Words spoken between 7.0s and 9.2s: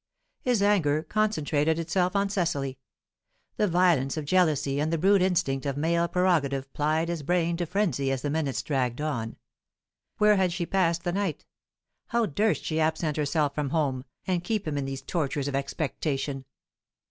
his brain to frenzy as the minutes dragged